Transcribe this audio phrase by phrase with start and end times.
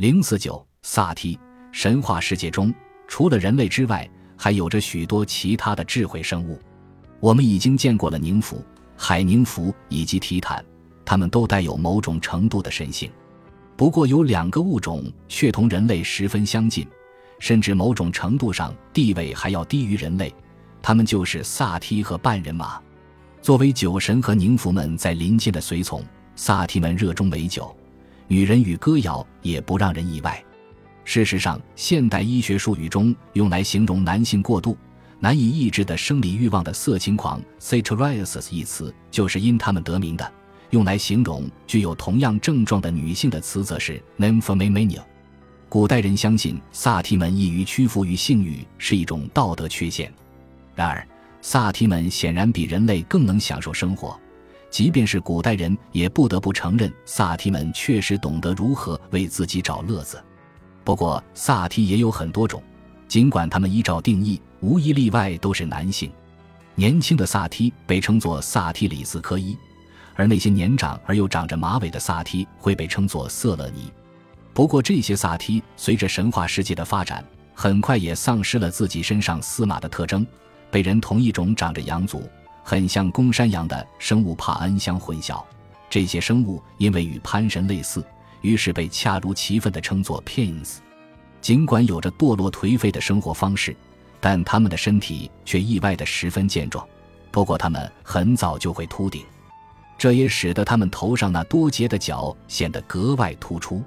[0.00, 1.38] 零四九萨提
[1.72, 2.72] 神话世界中，
[3.06, 6.58] 除了人类之外，还有着许多其他的智慧生物。
[7.20, 8.64] 我们已经见过了宁芙、
[8.96, 10.64] 海宁芙以及提坦，
[11.04, 13.10] 他们都带有某种程度的神性。
[13.76, 16.86] 不过，有两个物种却同人类十分相近，
[17.38, 20.34] 甚至某种程度上地位还要低于人类。
[20.80, 22.80] 他们就是萨提和半人马。
[23.42, 26.02] 作为酒神和宁芙们在林间的随从，
[26.36, 27.76] 萨提们热衷美酒。
[28.30, 30.40] 女人与歌谣也不让人意外。
[31.02, 34.78] 事实上，现代医学术语中用来形容男性过度、
[35.18, 40.32] 难以抑制的生理欲望的色情狂 （satyriasis） 一词，就是因他们得名的。
[40.70, 45.00] 用来形容具有同样症状的女性的词，则是 nymphomania。
[45.68, 50.12] 古代人相信萨提们易于屈服于性欲是一种道德缺陷。
[50.76, 51.04] 然而，
[51.42, 54.16] 萨提们显然比人类更能享受生活。
[54.70, 60.22] 即便是古代人，也不得不承认，萨提们确实懂得如何为自己找乐子。
[60.84, 62.62] 不过，萨提也有很多种，
[63.08, 66.10] 尽管他们依照定义，无一例外都是男性。
[66.76, 69.56] 年轻的萨提被称作萨提里斯科伊，
[70.14, 73.92] 而那些年长而又长着马尾的萨提会被称作瑟勒尼。
[74.54, 77.24] 不过，这些萨提随着神话世界的发展，
[77.54, 80.26] 很快也丧失了自己身上司马的特征，
[80.70, 82.22] 被人同一种长着羊足。
[82.70, 85.42] 很像公山羊的生物帕恩相混淆，
[85.88, 88.06] 这些生物因为与潘神类似，
[88.42, 90.76] 于是被恰如其分地称作 Pins。
[91.40, 93.74] 尽管有着堕落颓废的生活方式，
[94.20, 96.86] 但他们的身体却意外地十分健壮。
[97.32, 99.24] 不过他们很早就会秃顶，
[99.98, 103.82] 这也使得他们头上那多节的角显得格外突出。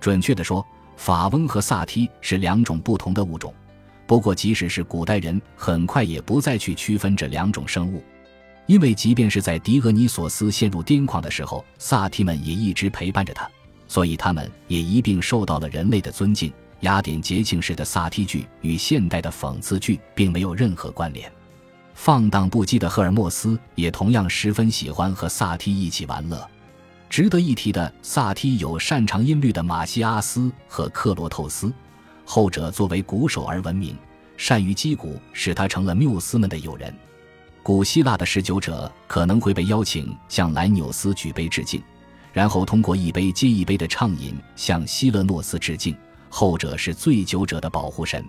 [0.00, 0.66] 准确地说，
[0.96, 3.52] 法翁和萨梯是两种不同的物种。
[4.06, 8.02] 不过，即使是古代人，很快也不再去区分这两种生物，
[8.66, 13.48] 因为即便是在狄俄尼索斯陷入癫狂的时候，萨提们也一直陪伴着他，
[13.86, 16.52] 所以他们也一并受到了人类的尊敬。
[16.80, 21.30] 雅典节庆时的萨提剧与现代的讽刺剧并没有任何关联。
[21.94, 26.46] 放荡不羁的赫尔墨斯也同样十分喜欢和萨提一起玩乐。
[27.08, 31.72] 值得一提的，萨提有擅长音律的马西阿斯和克罗透斯。
[32.24, 33.96] 后者作为鼓手而闻名，
[34.36, 36.92] 善于击鼓，使他成了缪斯们的友人。
[37.64, 41.82] 古希腊的嗜酒者可能会被邀请向莱纽斯举杯致敬，
[42.30, 45.96] 然后通过一杯接一杯的畅饮向希勒诺斯致敬。
[46.28, 48.22] 后者是醉酒者的保护神。